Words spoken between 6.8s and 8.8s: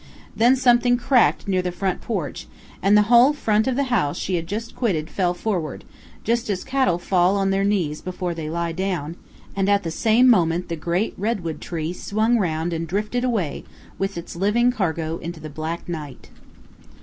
fall on their knees before they lie